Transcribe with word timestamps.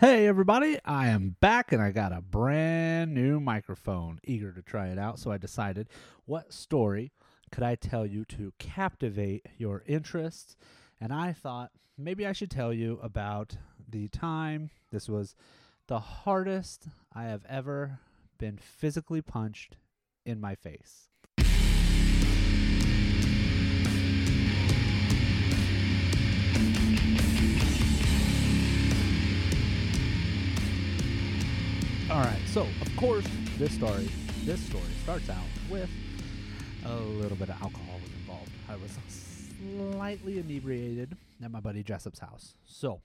Hey, 0.00 0.26
everybody, 0.26 0.78
I 0.82 1.08
am 1.08 1.36
back 1.42 1.72
and 1.72 1.82
I 1.82 1.90
got 1.90 2.10
a 2.10 2.22
brand 2.22 3.12
new 3.12 3.38
microphone. 3.38 4.18
Eager 4.24 4.50
to 4.50 4.62
try 4.62 4.88
it 4.88 4.98
out, 4.98 5.18
so 5.18 5.30
I 5.30 5.36
decided 5.36 5.90
what 6.24 6.54
story 6.54 7.12
could 7.52 7.64
I 7.64 7.74
tell 7.74 8.06
you 8.06 8.24
to 8.24 8.54
captivate 8.58 9.44
your 9.58 9.82
interest? 9.84 10.56
And 11.02 11.12
I 11.12 11.34
thought 11.34 11.72
maybe 11.98 12.26
I 12.26 12.32
should 12.32 12.50
tell 12.50 12.72
you 12.72 12.98
about 13.02 13.58
the 13.86 14.08
time 14.08 14.70
this 14.90 15.06
was 15.06 15.34
the 15.86 16.00
hardest 16.00 16.88
I 17.12 17.24
have 17.24 17.44
ever 17.46 17.98
been 18.38 18.56
physically 18.56 19.20
punched 19.20 19.76
in 20.24 20.40
my 20.40 20.54
face. 20.54 21.09
So 32.52 32.62
of 32.62 32.96
course, 32.96 33.26
this 33.58 33.72
story, 33.72 34.08
this 34.44 34.60
story 34.60 34.82
starts 35.04 35.30
out 35.30 35.44
with 35.70 35.88
a 36.84 36.94
little 36.96 37.36
bit 37.36 37.48
of 37.48 37.62
alcohol 37.62 38.00
was 38.02 38.10
involved. 38.12 38.50
I 38.68 38.74
was 38.76 38.98
slightly 39.92 40.38
inebriated 40.38 41.16
at 41.44 41.50
my 41.52 41.60
buddy 41.60 41.84
Jessup's 41.84 42.18
house. 42.18 42.54
So, 42.64 43.02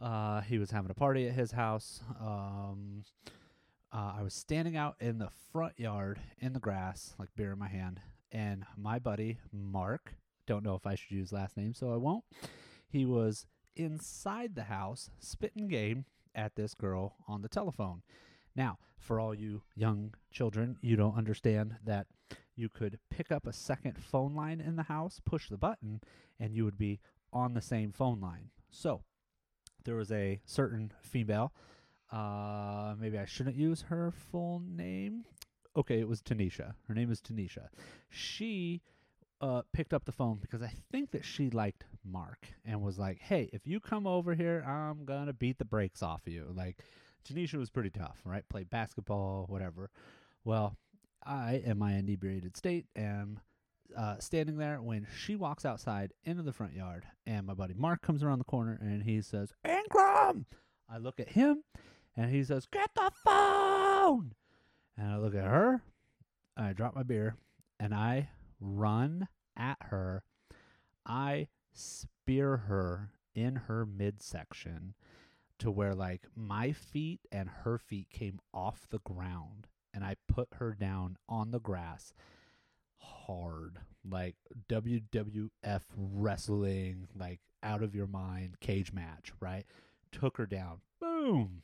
uh, 0.00 0.42
he 0.42 0.58
was 0.58 0.70
having 0.70 0.90
a 0.90 0.94
party 0.94 1.26
at 1.26 1.32
his 1.32 1.52
house. 1.52 2.02
Um, 2.20 3.04
uh, 3.92 4.12
I 4.18 4.22
was 4.22 4.34
standing 4.34 4.76
out 4.76 4.96
in 5.00 5.18
the 5.18 5.30
front 5.52 5.78
yard 5.78 6.18
in 6.38 6.52
the 6.52 6.60
grass, 6.60 7.14
like 7.18 7.30
beer 7.34 7.52
in 7.52 7.58
my 7.58 7.68
hand, 7.68 8.00
and 8.30 8.64
my 8.76 8.98
buddy 8.98 9.38
Mark, 9.52 10.16
don't 10.46 10.62
know 10.62 10.74
if 10.74 10.86
I 10.86 10.96
should 10.96 11.12
use 11.12 11.32
last 11.32 11.56
name, 11.56 11.72
so 11.72 11.94
I 11.94 11.96
won't. 11.96 12.24
He 12.88 13.06
was 13.06 13.46
inside 13.74 14.54
the 14.54 14.64
house 14.64 15.08
spitting 15.18 15.68
game 15.68 16.04
at 16.34 16.56
this 16.56 16.74
girl 16.74 17.16
on 17.26 17.40
the 17.40 17.48
telephone. 17.48 18.02
Now, 18.56 18.78
for 18.98 19.20
all 19.20 19.34
you 19.34 19.62
young 19.74 20.14
children, 20.30 20.78
you 20.80 20.96
don't 20.96 21.16
understand 21.16 21.76
that 21.84 22.06
you 22.56 22.68
could 22.68 22.98
pick 23.10 23.30
up 23.30 23.46
a 23.46 23.52
second 23.52 24.02
phone 24.02 24.34
line 24.34 24.60
in 24.60 24.76
the 24.76 24.84
house, 24.84 25.20
push 25.24 25.48
the 25.48 25.58
button, 25.58 26.00
and 26.40 26.54
you 26.54 26.64
would 26.64 26.78
be 26.78 27.00
on 27.32 27.54
the 27.54 27.60
same 27.60 27.92
phone 27.92 28.20
line. 28.20 28.50
So, 28.70 29.02
there 29.84 29.94
was 29.94 30.10
a 30.10 30.40
certain 30.44 30.92
female. 31.00 31.52
Uh, 32.10 32.94
maybe 32.98 33.18
I 33.18 33.26
shouldn't 33.26 33.56
use 33.56 33.82
her 33.82 34.10
full 34.10 34.62
name. 34.66 35.24
Okay, 35.76 36.00
it 36.00 36.08
was 36.08 36.22
Tanisha. 36.22 36.74
Her 36.88 36.94
name 36.94 37.10
is 37.10 37.20
Tanisha. 37.20 37.68
She 38.08 38.80
uh, 39.40 39.62
picked 39.72 39.92
up 39.92 40.04
the 40.04 40.12
phone 40.12 40.38
because 40.40 40.62
I 40.62 40.72
think 40.90 41.10
that 41.10 41.24
she 41.24 41.50
liked 41.50 41.84
Mark 42.04 42.48
and 42.64 42.80
was 42.80 42.98
like, 42.98 43.18
"Hey, 43.18 43.50
if 43.52 43.66
you 43.66 43.80
come 43.80 44.06
over 44.06 44.34
here, 44.34 44.64
I'm 44.66 45.04
gonna 45.04 45.34
beat 45.34 45.58
the 45.58 45.64
brakes 45.64 46.02
off 46.02 46.26
of 46.26 46.32
you." 46.32 46.50
Like, 46.54 46.82
Tanisha 47.26 47.54
was 47.58 47.70
pretty 47.70 47.90
tough, 47.90 48.20
right? 48.24 48.48
Played 48.48 48.70
basketball, 48.70 49.46
whatever. 49.48 49.90
Well, 50.44 50.76
I, 51.24 51.62
in 51.64 51.78
my 51.78 51.94
inebriated 51.94 52.56
state, 52.56 52.86
am 52.94 53.40
uh, 53.96 54.18
standing 54.18 54.58
there 54.58 54.80
when 54.80 55.06
she 55.16 55.36
walks 55.36 55.64
outside 55.64 56.12
into 56.24 56.42
the 56.42 56.52
front 56.52 56.74
yard, 56.74 57.04
and 57.26 57.46
my 57.46 57.54
buddy 57.54 57.74
Mark 57.74 58.02
comes 58.02 58.22
around 58.22 58.38
the 58.38 58.44
corner 58.44 58.78
and 58.80 59.02
he 59.02 59.20
says, 59.22 59.52
"Ingram." 59.64 60.46
I 60.88 60.98
look 60.98 61.18
at 61.18 61.30
him, 61.30 61.64
and 62.16 62.30
he 62.30 62.44
says, 62.44 62.66
"Get 62.66 62.90
the 62.94 63.10
phone." 63.24 64.34
And 64.96 65.10
I 65.10 65.18
look 65.18 65.34
at 65.34 65.44
her, 65.44 65.82
I 66.56 66.72
drop 66.72 66.94
my 66.94 67.02
beer, 67.02 67.36
and 67.78 67.94
I 67.94 68.30
run 68.60 69.28
at 69.56 69.76
her. 69.82 70.22
I 71.04 71.48
spear 71.72 72.56
her 72.56 73.10
in 73.34 73.56
her 73.56 73.84
midsection 73.84 74.94
to 75.58 75.70
where 75.70 75.94
like 75.94 76.22
my 76.34 76.72
feet 76.72 77.20
and 77.32 77.48
her 77.64 77.78
feet 77.78 78.10
came 78.10 78.40
off 78.52 78.86
the 78.90 78.98
ground 79.00 79.66
and 79.94 80.04
I 80.04 80.16
put 80.28 80.48
her 80.54 80.76
down 80.78 81.16
on 81.28 81.50
the 81.50 81.60
grass 81.60 82.12
hard 82.98 83.78
like 84.08 84.36
WWF 84.68 85.82
wrestling 85.96 87.08
like 87.18 87.40
out 87.62 87.82
of 87.82 87.94
your 87.94 88.06
mind 88.06 88.60
cage 88.60 88.92
match, 88.92 89.32
right? 89.40 89.64
Took 90.12 90.36
her 90.36 90.46
down. 90.46 90.80
Boom. 91.00 91.62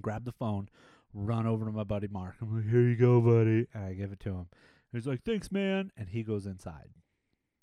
Grab 0.00 0.24
the 0.24 0.32
phone, 0.32 0.68
run 1.12 1.46
over 1.46 1.64
to 1.64 1.72
my 1.72 1.84
buddy 1.84 2.08
Mark. 2.08 2.36
I'm 2.40 2.54
like, 2.54 2.70
"Here 2.70 2.82
you 2.82 2.96
go, 2.96 3.20
buddy." 3.20 3.66
And 3.74 3.84
I 3.84 3.94
give 3.94 4.12
it 4.12 4.20
to 4.20 4.30
him. 4.30 4.48
He's 4.92 5.06
like, 5.06 5.22
"Thanks, 5.22 5.50
man." 5.50 5.90
And 5.96 6.08
he 6.08 6.22
goes 6.22 6.46
inside. 6.46 6.90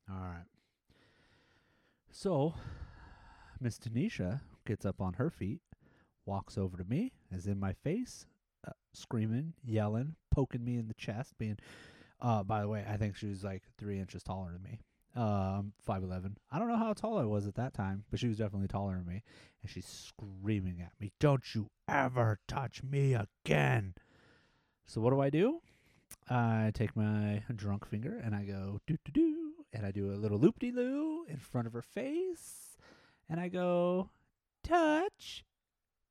All 0.09 0.17
right. 0.17 0.45
So, 2.11 2.55
Miss 3.59 3.77
Tanisha 3.79 4.41
gets 4.65 4.85
up 4.85 5.01
on 5.01 5.13
her 5.13 5.29
feet, 5.29 5.61
walks 6.25 6.57
over 6.57 6.77
to 6.77 6.83
me, 6.83 7.13
is 7.31 7.47
in 7.47 7.59
my 7.59 7.73
face, 7.73 8.25
uh, 8.67 8.71
screaming, 8.93 9.53
yelling, 9.63 10.15
poking 10.31 10.63
me 10.63 10.77
in 10.77 10.87
the 10.87 10.93
chest, 10.93 11.37
being, 11.37 11.57
uh, 12.21 12.43
by 12.43 12.61
the 12.61 12.67
way, 12.67 12.85
I 12.87 12.97
think 12.97 13.15
she 13.15 13.27
was 13.27 13.43
like 13.43 13.63
three 13.77 13.99
inches 13.99 14.23
taller 14.23 14.51
than 14.51 14.63
me. 14.63 14.79
Um, 15.15 15.71
five 15.81 16.03
eleven. 16.03 16.37
I 16.51 16.59
don't 16.59 16.67
know 16.67 16.75
how 16.75 16.91
tall 16.91 17.17
I 17.17 17.23
was 17.23 17.47
at 17.47 17.55
that 17.55 17.73
time, 17.73 18.03
but 18.11 18.19
she 18.19 18.27
was 18.27 18.37
definitely 18.37 18.67
taller 18.67 18.95
than 18.95 19.05
me. 19.05 19.23
And 19.61 19.71
she's 19.71 19.85
screaming 19.85 20.81
at 20.81 20.91
me, 20.99 21.13
"Don't 21.21 21.55
you 21.55 21.69
ever 21.87 22.39
touch 22.49 22.83
me 22.83 23.13
again!" 23.13 23.95
So 24.85 24.99
what 24.99 25.11
do 25.11 25.21
I 25.21 25.29
do? 25.29 25.61
I 26.29 26.71
take 26.73 26.97
my 26.97 27.43
drunk 27.55 27.85
finger 27.85 28.17
and 28.17 28.35
I 28.35 28.43
go 28.43 28.81
do 28.87 28.97
do 29.05 29.11
do, 29.13 29.53
and 29.71 29.85
I 29.85 29.91
do 29.91 30.11
a 30.11 30.19
little 30.19 30.37
loop 30.37 30.59
de 30.59 30.71
loo 30.71 31.23
in 31.29 31.37
front 31.37 31.65
of 31.65 31.71
her 31.71 31.81
face, 31.81 32.77
and 33.29 33.39
I 33.39 33.47
go 33.47 34.09
touch, 35.17 35.43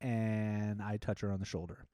and 0.01 0.81
I 0.81 0.97
touch 0.97 1.21
her 1.21 1.31
on 1.31 1.39
the 1.39 1.45
shoulder. 1.45 1.85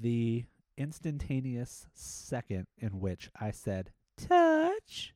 The 0.00 0.44
instantaneous 0.76 1.86
second 1.94 2.66
in 2.78 3.00
which 3.00 3.30
I 3.40 3.50
said 3.50 3.90
touch, 4.16 5.14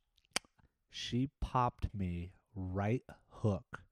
she 0.90 1.30
popped 1.40 1.88
me 1.94 2.32
right 2.54 3.02
hook 3.30 3.82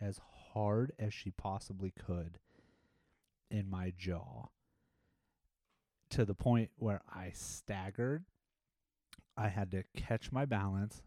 as 0.00 0.20
hard 0.52 0.92
as 0.98 1.12
she 1.12 1.30
possibly 1.30 1.92
could 1.92 2.38
in 3.50 3.68
my 3.68 3.92
jaw 3.96 4.48
to 6.10 6.24
the 6.24 6.34
point 6.34 6.70
where 6.76 7.02
I 7.12 7.30
staggered. 7.34 8.24
I 9.36 9.48
had 9.48 9.70
to 9.72 9.84
catch 9.96 10.32
my 10.32 10.44
balance. 10.44 11.02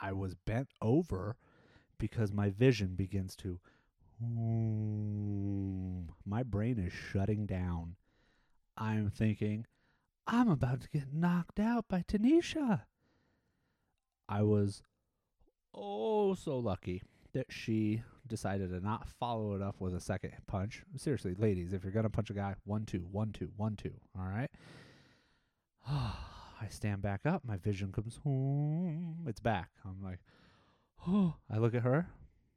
I 0.00 0.12
was 0.12 0.34
bent 0.34 0.68
over 0.80 1.36
because 1.98 2.32
my 2.32 2.50
vision 2.50 2.94
begins 2.94 3.34
to. 3.36 3.58
Hmm, 4.22 6.02
my 6.24 6.42
brain 6.42 6.78
is 6.78 6.92
shutting 6.92 7.46
down. 7.46 7.96
I'm 8.76 9.10
thinking, 9.10 9.66
I'm 10.26 10.48
about 10.48 10.80
to 10.82 10.88
get 10.88 11.12
knocked 11.12 11.60
out 11.60 11.86
by 11.88 12.02
Tanisha. 12.06 12.82
I 14.28 14.42
was 14.42 14.82
oh 15.74 16.34
so 16.34 16.58
lucky 16.58 17.02
that 17.34 17.46
she 17.50 18.02
decided 18.26 18.70
to 18.70 18.80
not 18.80 19.08
follow 19.08 19.54
it 19.54 19.62
up 19.62 19.80
with 19.80 19.94
a 19.94 20.00
second 20.00 20.32
punch. 20.46 20.82
Seriously, 20.96 21.34
ladies, 21.36 21.72
if 21.72 21.82
you're 21.82 21.92
gonna 21.92 22.08
punch 22.08 22.30
a 22.30 22.34
guy, 22.34 22.54
one 22.64 22.86
two, 22.86 23.06
one 23.10 23.32
two, 23.32 23.50
one 23.56 23.76
two. 23.76 23.92
All 24.18 24.26
right. 24.26 24.50
I 25.88 26.68
stand 26.68 27.02
back 27.02 27.26
up. 27.26 27.42
My 27.44 27.58
vision 27.58 27.92
comes. 27.92 28.18
It's 29.28 29.40
back. 29.40 29.70
I'm 29.84 30.02
like, 30.02 30.20
oh. 31.06 31.34
I 31.50 31.58
look 31.58 31.74
at 31.74 31.82
her. 31.82 32.08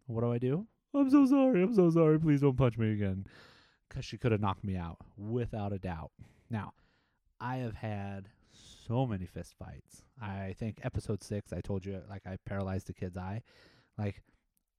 What 0.05 0.21
do 0.21 0.31
I 0.31 0.37
do? 0.37 0.67
I'm 0.99 1.09
so 1.09 1.25
sorry. 1.25 1.61
I'm 1.63 1.73
so 1.73 1.89
sorry. 1.89 2.19
Please 2.19 2.41
don't 2.41 2.57
punch 2.57 2.77
me 2.77 2.91
again. 2.91 3.25
Because 3.87 4.05
she 4.05 4.17
could 4.17 4.31
have 4.31 4.41
knocked 4.41 4.63
me 4.63 4.75
out 4.75 4.97
without 5.17 5.71
a 5.71 5.79
doubt. 5.79 6.11
Now, 6.49 6.73
I 7.39 7.57
have 7.57 7.75
had 7.75 8.29
so 8.87 9.05
many 9.05 9.25
fist 9.25 9.55
fights. 9.57 10.03
I 10.21 10.55
think 10.57 10.79
episode 10.83 11.23
six, 11.23 11.53
I 11.53 11.61
told 11.61 11.85
you 11.85 12.01
like 12.09 12.25
I 12.25 12.37
paralyzed 12.45 12.87
the 12.87 12.93
kid's 12.93 13.17
eye. 13.17 13.43
Like, 13.97 14.21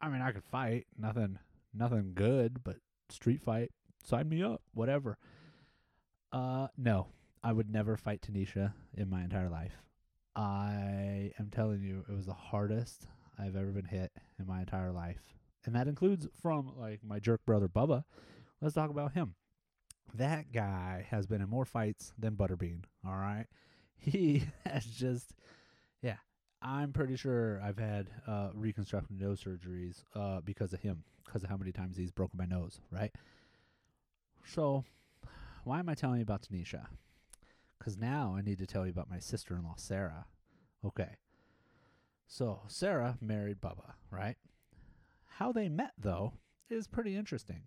I 0.00 0.08
mean, 0.08 0.22
I 0.22 0.32
could 0.32 0.44
fight, 0.44 0.86
nothing, 0.98 1.38
nothing 1.74 2.12
good, 2.14 2.62
but 2.62 2.76
street 3.08 3.42
fight, 3.42 3.70
sign 4.04 4.28
me 4.28 4.42
up, 4.42 4.62
whatever. 4.74 5.18
Uh, 6.32 6.68
no, 6.76 7.08
I 7.42 7.52
would 7.52 7.70
never 7.70 7.96
fight 7.96 8.20
Tanisha 8.22 8.72
in 8.94 9.08
my 9.08 9.22
entire 9.22 9.48
life. 9.48 9.72
I 10.36 11.32
am 11.38 11.50
telling 11.50 11.82
you, 11.82 12.04
it 12.08 12.14
was 12.14 12.26
the 12.26 12.32
hardest 12.34 13.06
I've 13.38 13.56
ever 13.56 13.70
been 13.70 13.84
hit 13.84 14.12
in 14.38 14.46
my 14.46 14.60
entire 14.60 14.92
life, 14.92 15.20
and 15.64 15.74
that 15.74 15.88
includes 15.88 16.28
from 16.40 16.72
like 16.76 17.00
my 17.04 17.18
jerk 17.18 17.44
brother 17.46 17.68
Bubba. 17.68 18.04
Let's 18.60 18.74
talk 18.74 18.90
about 18.90 19.12
him. 19.12 19.34
That 20.14 20.52
guy 20.52 21.06
has 21.10 21.26
been 21.26 21.42
in 21.42 21.48
more 21.48 21.64
fights 21.64 22.12
than 22.18 22.34
Butterbean. 22.34 22.84
All 23.06 23.16
right 23.16 23.46
he 23.98 24.44
has 24.66 24.84
just 24.84 25.34
yeah 26.02 26.16
i'm 26.62 26.92
pretty 26.92 27.16
sure 27.16 27.60
i've 27.64 27.78
had 27.78 28.08
uh 28.26 28.50
reconstructive 28.54 29.18
nose 29.18 29.42
surgeries 29.42 30.04
uh 30.14 30.40
because 30.40 30.72
of 30.72 30.80
him 30.80 31.02
because 31.24 31.42
of 31.42 31.50
how 31.50 31.56
many 31.56 31.72
times 31.72 31.96
he's 31.96 32.10
broken 32.12 32.38
my 32.38 32.44
nose 32.44 32.80
right 32.90 33.12
so 34.44 34.84
why 35.64 35.78
am 35.78 35.88
i 35.88 35.94
telling 35.94 36.18
you 36.18 36.22
about 36.22 36.42
tanisha 36.42 36.86
because 37.78 37.96
now 37.96 38.34
i 38.36 38.40
need 38.40 38.58
to 38.58 38.66
tell 38.66 38.84
you 38.86 38.92
about 38.92 39.10
my 39.10 39.18
sister-in-law 39.18 39.74
sarah 39.76 40.26
okay 40.84 41.16
so 42.26 42.60
sarah 42.68 43.16
married 43.20 43.60
bubba 43.60 43.94
right 44.10 44.36
how 45.38 45.52
they 45.52 45.68
met 45.68 45.92
though 45.96 46.32
is 46.68 46.88
pretty 46.88 47.14
interesting 47.16 47.62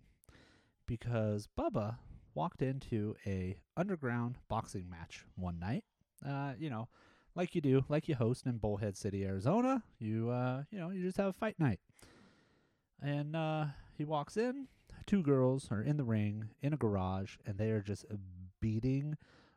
because 0.86 1.48
Bubba 1.58 1.96
walked 2.34 2.60
into 2.60 3.16
a 3.26 3.56
underground 3.78 4.36
boxing 4.46 4.90
match 4.90 5.24
one 5.36 5.58
night. 5.58 5.84
Uh, 6.26 6.52
you 6.58 6.68
know, 6.68 6.88
like 7.34 7.54
you 7.54 7.62
do, 7.62 7.82
like 7.88 8.08
you 8.08 8.14
host 8.14 8.44
in 8.44 8.58
Bullhead 8.58 8.98
City, 8.98 9.24
Arizona. 9.24 9.82
You 9.98 10.28
uh, 10.28 10.64
you 10.70 10.78
know, 10.78 10.90
you 10.90 11.02
just 11.02 11.16
have 11.16 11.28
a 11.28 11.32
fight 11.32 11.58
night. 11.58 11.80
And 13.00 13.34
uh, 13.34 13.66
he 13.96 14.04
walks 14.04 14.36
in. 14.36 14.68
Two 15.06 15.22
girls 15.22 15.68
are 15.70 15.82
in 15.82 15.96
the 15.96 16.04
ring 16.04 16.50
in 16.60 16.74
a 16.74 16.76
garage, 16.76 17.36
and 17.46 17.56
they 17.56 17.70
are 17.70 17.80
just 17.80 18.04
beating 18.60 19.16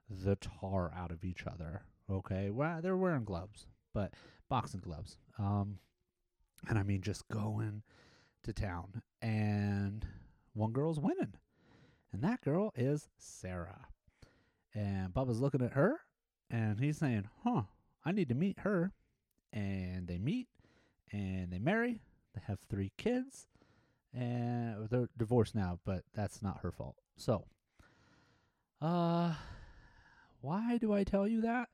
the 0.09 0.37
tar 0.37 0.89
out 0.95 1.11
of 1.11 1.25
each 1.25 1.45
other. 1.45 1.83
Okay, 2.09 2.49
well, 2.49 2.81
they're 2.81 2.95
wearing 2.95 3.25
gloves, 3.25 3.67
but 3.93 4.13
boxing 4.49 4.79
gloves. 4.79 5.17
Um, 5.37 5.79
and 6.67 6.79
I 6.79 6.83
mean, 6.83 7.01
just 7.01 7.27
going 7.27 7.83
to 8.45 8.53
town. 8.53 9.01
And 9.21 10.05
one 10.53 10.71
girl's 10.71 10.99
winning, 10.99 11.33
and 12.11 12.21
that 12.23 12.41
girl 12.41 12.71
is 12.75 13.09
Sarah. 13.17 13.87
And 14.73 15.13
Bubba's 15.13 15.39
looking 15.39 15.61
at 15.61 15.73
her, 15.73 16.01
and 16.49 16.79
he's 16.79 16.97
saying, 16.97 17.29
"Huh, 17.43 17.63
I 18.03 18.11
need 18.11 18.29
to 18.29 18.35
meet 18.35 18.59
her." 18.59 18.93
And 19.51 20.07
they 20.07 20.17
meet, 20.17 20.47
and 21.11 21.51
they 21.51 21.59
marry. 21.59 22.01
They 22.33 22.41
have 22.47 22.59
three 22.69 22.91
kids, 22.97 23.47
and 24.13 24.89
they're 24.89 25.09
divorced 25.17 25.55
now, 25.55 25.79
but 25.85 26.03
that's 26.13 26.41
not 26.41 26.59
her 26.59 26.71
fault. 26.71 26.97
So, 27.15 27.45
uh, 28.81 29.35
why 30.41 30.77
do 30.77 30.93
I 30.93 31.03
tell 31.03 31.27
you 31.27 31.41
that? 31.41 31.69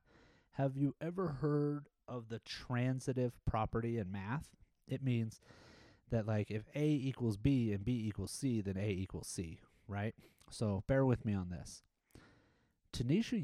Have 0.51 0.77
you 0.77 0.95
ever 1.01 1.37
heard 1.41 1.87
of 2.07 2.29
the 2.29 2.39
transitive 2.39 3.33
property 3.45 3.97
in 3.97 4.11
math? 4.11 4.49
It 4.87 5.03
means 5.03 5.39
that 6.11 6.27
like 6.27 6.51
if 6.51 6.63
A 6.75 6.85
equals 6.85 7.37
B 7.37 7.71
and 7.73 7.83
B 7.83 8.05
equals 8.07 8.31
C, 8.31 8.61
then 8.61 8.77
A 8.77 8.89
equals 8.89 9.27
C, 9.27 9.59
right? 9.87 10.13
So 10.49 10.83
bear 10.87 11.05
with 11.05 11.25
me 11.25 11.33
on 11.33 11.49
this. 11.49 11.81
Tanisha 12.93 13.41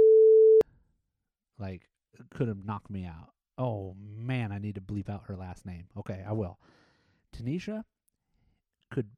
like 1.59 1.89
could 2.29 2.47
have 2.47 2.63
knocked 2.63 2.89
me 2.89 3.05
out. 3.05 3.31
Oh 3.57 3.95
man, 3.99 4.51
I 4.51 4.59
need 4.59 4.75
to 4.75 4.81
bleep 4.81 5.09
out 5.09 5.23
her 5.27 5.35
last 5.35 5.65
name. 5.65 5.85
Okay, 5.97 6.23
I 6.27 6.33
will. 6.33 6.59
Tanisha 7.35 7.83
could 8.91 9.09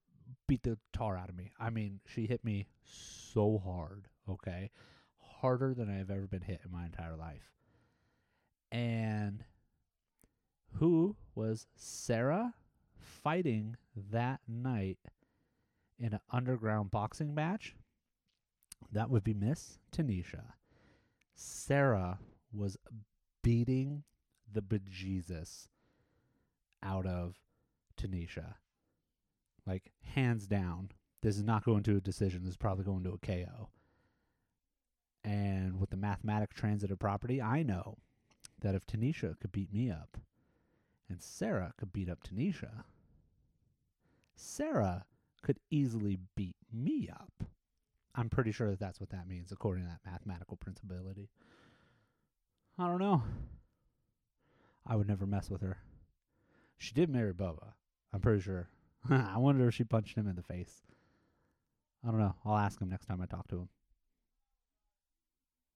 beat 0.48 0.64
the 0.64 0.78
tar 0.94 1.18
out 1.18 1.30
of 1.30 1.36
me. 1.36 1.52
I 1.60 1.70
mean, 1.70 2.00
she 2.06 2.26
hit 2.26 2.44
me 2.44 2.68
so 2.84 3.62
hard, 3.64 4.08
okay? 4.28 4.72
Harder 5.20 5.74
than 5.74 5.90
I've 5.90 6.10
ever 6.10 6.28
been 6.28 6.42
hit 6.42 6.62
in 6.66 6.72
my 6.72 6.86
entire 6.86 7.16
life. 7.16 7.52
And 8.72 9.44
who 10.74 11.16
was 11.36 11.68
Sarah 11.76 12.54
fighting 13.24 13.76
that 14.12 14.42
night 14.48 14.98
in 15.98 16.14
an 16.14 16.20
underground 16.32 16.92
boxing 16.92 17.34
match? 17.34 17.76
That 18.92 19.10
would 19.10 19.24
be 19.24 19.34
Miss 19.34 19.80
Tanisha. 19.92 20.54
Sarah 21.36 22.20
was 22.52 22.78
beating 23.44 24.04
the 24.52 24.62
bejesus 24.62 25.68
out 26.82 27.06
of 27.06 27.36
Tanisha. 27.98 28.56
Like, 29.66 29.92
hands 30.02 30.48
down. 30.48 30.90
This 31.22 31.36
is 31.36 31.44
not 31.44 31.66
going 31.66 31.84
to 31.84 31.98
a 31.98 32.02
decision. 32.02 32.42
This 32.44 32.52
is 32.52 32.58
probably 32.58 32.86
going 32.86 33.04
to 33.04 33.12
a 33.12 33.18
KO. 33.18 33.70
And 35.24 35.80
with 35.80 35.90
the 35.90 35.98
mathematic 35.98 36.54
transitive 36.54 36.98
property, 36.98 37.42
I 37.42 37.62
know 37.62 37.98
that 38.62 38.76
if 38.76 38.88
Tanisha 38.88 39.40
could 39.40 39.52
beat 39.52 39.74
me 39.74 39.92
up 39.92 40.18
and 41.10 41.22
Sarah 41.22 41.74
could 41.78 41.92
beat 41.92 42.10
up 42.10 42.20
Tanisha, 42.24 42.84
Sarah 44.40 45.06
could 45.44 45.60
easily 45.70 46.18
beat 46.36 46.56
me 46.72 47.10
up. 47.12 47.44
I'm 48.16 48.30
pretty 48.30 48.52
sure 48.52 48.70
that 48.70 48.80
that's 48.80 49.00
what 49.00 49.10
that 49.10 49.28
means, 49.28 49.52
according 49.52 49.84
to 49.84 49.90
that 49.90 50.10
mathematical 50.10 50.58
principality. 50.58 51.30
I 52.78 52.88
don't 52.88 53.00
know. 53.00 53.24
I 54.88 54.96
would 54.96 55.08
never 55.08 55.26
mess 55.26 55.50
with 55.50 55.62
her. 55.62 55.78
She 56.78 56.94
did 56.94 57.10
marry 57.10 57.34
Bubba. 57.34 57.74
I'm 58.14 58.22
pretty 58.22 58.42
sure. 58.42 58.70
I 59.10 59.38
wonder 59.38 59.68
if 59.68 59.76
she 59.76 59.84
punched 59.84 60.18
him 60.18 60.28
in 60.28 60.36
the 60.36 60.42
face. 60.42 60.82
I 62.04 62.12
don't 62.12 62.20
know. 62.20 62.36
I'll 62.46 62.58
ask 62.58 62.82
him 62.82 62.90
next 62.90 63.06
time 63.06 63.22
I 63.22 63.26
talk 63.26 63.48
to 63.50 63.58
him. 63.58 63.70